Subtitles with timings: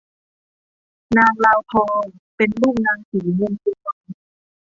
[1.17, 2.01] นางลาวทอง
[2.35, 3.97] เป็นลูกนางศรีเงินยวง